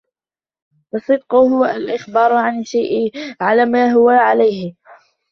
فَالصِّدْقُ 0.91 1.35
هُوَ 1.35 1.65
الْإِخْبَارُ 1.65 2.33
عَنْ 2.33 2.59
الشَّيْءِ 2.59 3.11
عَلَى 3.41 3.65
مَا 3.65 3.91
هُوَ 3.93 4.09
عَلَيْهِ 4.09 4.75